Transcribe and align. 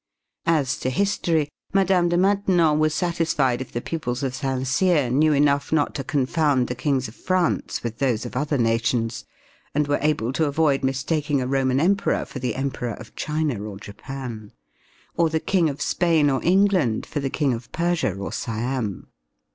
As 0.47 0.79
to 0.79 0.89
history, 0.89 1.47
Mme. 1.73 2.07
de 2.09 2.17
Maintenon 2.17 2.79
was 2.79 2.91
satisfied 2.95 3.61
if 3.61 3.71
the 3.71 3.81
pupils 3.81 4.23
of 4.23 4.33
Saint 4.33 4.65
Cyr 4.65 5.11
knew 5.11 5.31
enough 5.31 5.71
not 5.71 5.93
to 5.93 6.03
confound 6.03 6.65
the 6.67 6.73
kings 6.73 7.07
of 7.07 7.13
France 7.13 7.83
with 7.83 7.99
those 7.99 8.25
of 8.25 8.35
other 8.35 8.57
nations, 8.57 9.25
and 9.75 9.87
were 9.87 9.99
able 10.01 10.33
to 10.33 10.45
avoid 10.45 10.83
mistaking 10.83 11.39
a 11.39 11.45
Roman 11.45 11.79
emperor 11.79 12.25
for 12.25 12.39
the 12.39 12.55
Emperor 12.55 12.93
of 12.95 13.15
China 13.15 13.61
or 13.61 13.77
Japan; 13.77 14.53
or 15.13 15.29
the 15.29 15.39
King 15.39 15.69
of 15.69 15.83
Spain 15.83 16.31
or 16.31 16.43
England 16.43 17.05
for 17.05 17.19
the 17.19 17.29
King 17.29 17.53
of 17.53 17.71
Persia 17.71 18.15
or 18.15 18.31
Siam. 18.31 19.05